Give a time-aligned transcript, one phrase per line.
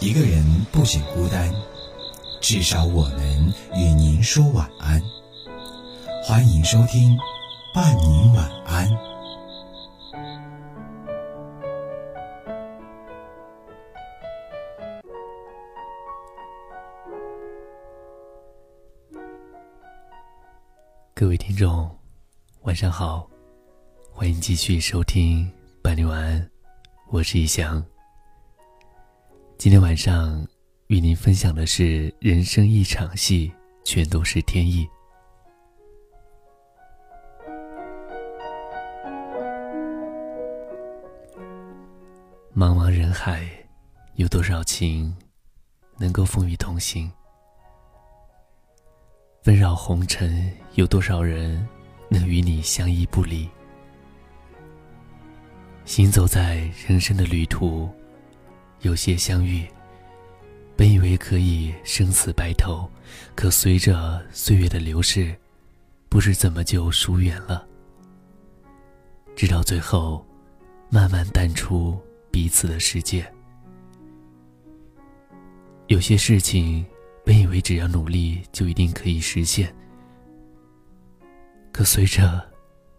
[0.00, 1.52] 一个人不显孤单，
[2.40, 5.02] 至少我能与您说晚安。
[6.22, 7.10] 欢迎收听
[7.74, 8.88] 《伴你晚安》。
[21.12, 21.90] 各位听众，
[22.62, 23.28] 晚上好，
[24.12, 25.44] 欢迎继续收听
[25.82, 26.40] 《伴你晚安》，
[27.10, 27.84] 我是一翔。
[29.58, 30.46] 今天晚上
[30.86, 33.52] 与您分享的是：人生一场戏，
[33.84, 34.88] 全都是天意。
[42.54, 43.50] 茫茫人海，
[44.14, 45.12] 有多少情
[45.96, 47.10] 能够风雨同行？
[49.42, 51.66] 纷扰红尘，有多少人
[52.08, 53.48] 能与你相依不离？
[55.84, 57.90] 行走在人生的旅途。
[58.82, 59.66] 有些相遇，
[60.76, 62.88] 本以为可以生死白头，
[63.34, 65.34] 可随着岁月的流逝，
[66.08, 67.66] 不知怎么就疏远了。
[69.34, 70.24] 直到最后，
[70.90, 73.26] 慢慢淡出彼此的世界。
[75.88, 76.86] 有些事情，
[77.24, 79.74] 本以为只要努力就一定可以实现，
[81.72, 82.46] 可随着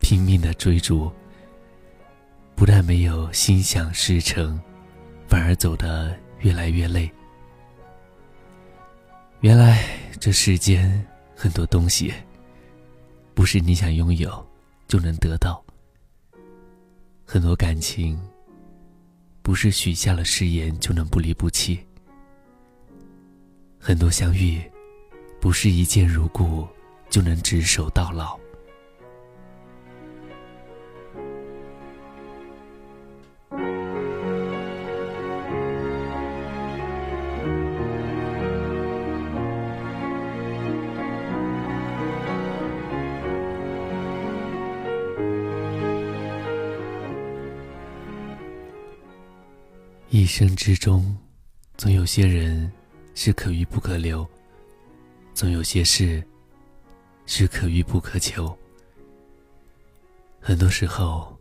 [0.00, 1.10] 拼命的追逐，
[2.54, 4.60] 不但没有心想事成。
[5.32, 7.10] 反而走得越来越累。
[9.40, 9.82] 原来
[10.20, 11.02] 这世间
[11.34, 12.12] 很多东西，
[13.32, 14.46] 不是你想拥有
[14.86, 15.64] 就能得到；
[17.24, 18.20] 很多感情，
[19.40, 21.78] 不是许下了誓言就能不离不弃；
[23.80, 24.60] 很多相遇，
[25.40, 26.68] 不是一见如故
[27.08, 28.38] 就能执手到老。
[50.22, 51.18] 一生之中，
[51.76, 52.70] 总有些人
[53.12, 54.24] 是可遇不可留，
[55.34, 56.22] 总有些事
[57.26, 58.56] 是可遇不可求。
[60.40, 61.36] 很多时候，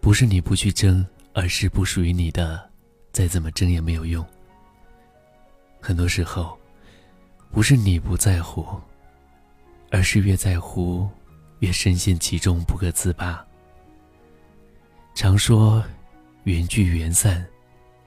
[0.00, 2.70] 不是你不去争，而是不属于你的，
[3.10, 4.24] 再怎么争也没有用。
[5.80, 6.56] 很多时候，
[7.50, 8.64] 不是你不在乎，
[9.90, 11.08] 而是越在乎，
[11.58, 13.44] 越深陷其中不可自拔。
[15.16, 15.82] 常说，
[16.44, 17.44] 缘聚缘散。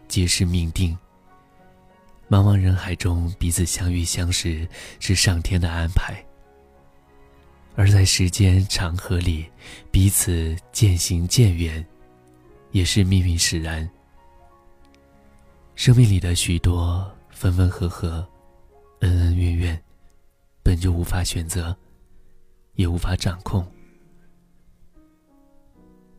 [0.08, 0.98] 皆是命定。
[2.30, 4.68] 茫茫人海中，彼此相遇相识
[5.00, 6.16] 是上天的安排；
[7.76, 9.50] 而在时间长河里，
[9.92, 11.86] 彼此渐行渐远，
[12.72, 13.90] 也是命运使然。
[15.76, 18.28] 生命里的许多分分合合、
[19.00, 19.82] 恩恩怨怨，
[20.64, 21.74] 本就无法选择，
[22.74, 23.66] 也无法掌控。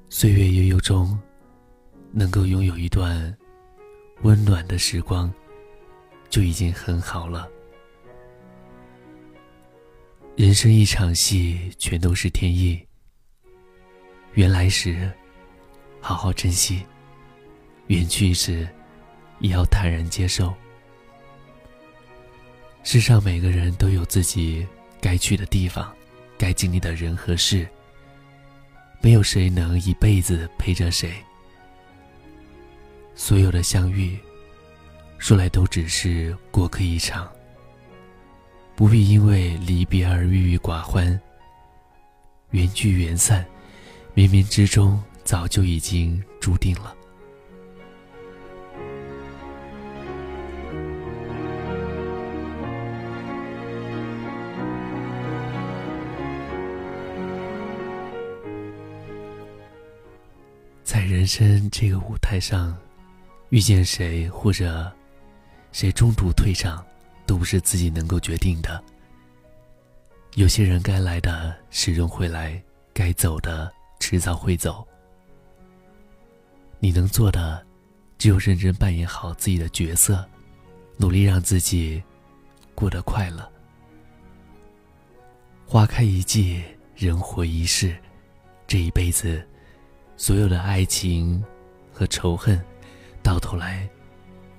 [0.09, 1.21] 岁月悠悠中，
[2.12, 3.37] 能够拥有一段。
[4.22, 5.32] 温暖的时光，
[6.28, 7.48] 就已经很好了。
[10.36, 12.80] 人生一场戏，全都是天意。
[14.34, 15.10] 缘来时，
[16.00, 16.84] 好好珍惜；
[17.86, 18.68] 缘去时，
[19.40, 20.54] 也要坦然接受。
[22.82, 24.66] 世上每个人都有自己
[25.00, 25.94] 该去的地方，
[26.36, 27.68] 该经历的人和事。
[29.00, 31.12] 没有谁能一辈子陪着谁。
[33.20, 34.16] 所有的相遇，
[35.18, 37.28] 说来都只是过客一场。
[38.76, 41.20] 不必因为离别而郁郁寡欢。
[42.52, 43.44] 缘聚缘散，
[44.14, 46.94] 冥冥之中早就已经注定了。
[60.84, 62.74] 在人生这个舞台上。
[63.50, 64.91] 遇见谁，或者
[65.72, 66.84] 谁中途退场，
[67.27, 68.83] 都不是自己能够决定的。
[70.34, 72.62] 有些人该来的始终会来，
[72.92, 74.86] 该走的迟早会走。
[76.78, 77.66] 你能做的，
[78.18, 80.24] 只有认真扮演好自己的角色，
[80.98, 82.03] 努力让自己
[82.74, 83.50] 过得快乐。
[85.66, 86.62] 花开一季，
[86.95, 87.97] 人活一世，
[88.66, 89.42] 这一辈子，
[90.18, 91.42] 所有的爱情
[91.92, 92.62] 和仇恨。
[93.28, 93.86] 到头来，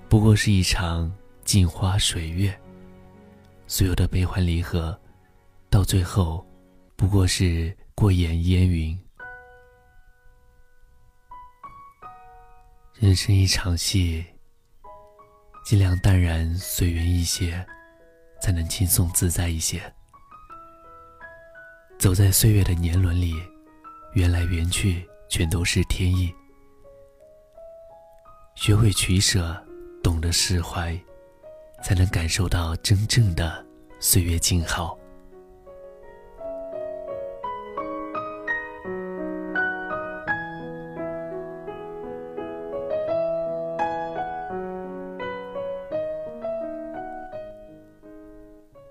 [0.08, 1.12] 不过是一场
[1.44, 2.52] 镜花水月；
[3.66, 4.96] 所有的悲欢离合，
[5.72, 6.46] 到最后，
[6.96, 8.96] 不过是过眼烟云。
[12.94, 14.24] 人生一场戏，
[15.66, 17.66] 尽量淡然随缘一些，
[18.40, 19.82] 才能轻松自在一些。
[21.98, 23.34] 走在岁月的年轮里，
[24.14, 26.32] 缘来缘去，全都是天意。
[28.56, 29.56] 学会取舍，
[30.04, 30.98] 懂得释怀，
[31.82, 33.66] 才能感受到真正的
[34.00, 34.98] 岁月静好。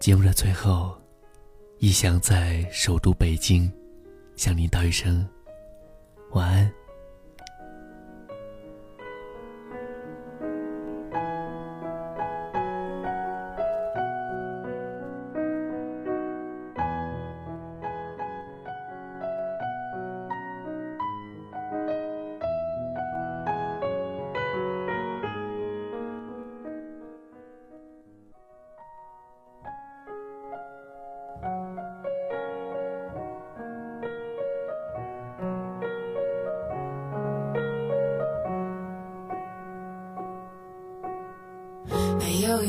[0.00, 0.96] 节目的最后，
[1.78, 3.70] 一翔在首都北京，
[4.34, 5.28] 向您道一声
[6.30, 6.72] 晚安。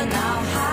[0.00, 0.69] 深的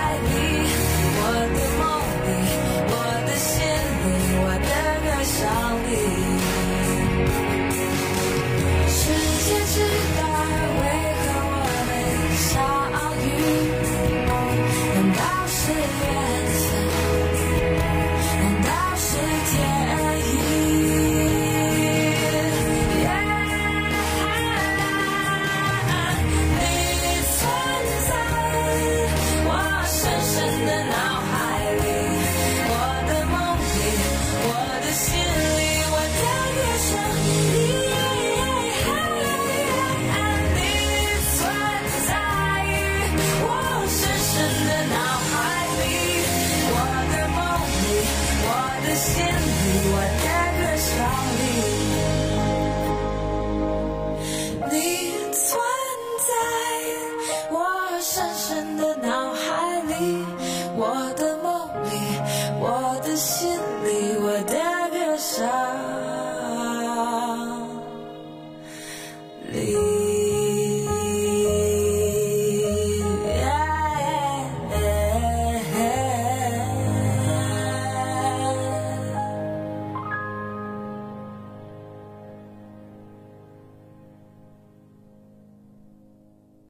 [69.48, 70.07] 歌声里。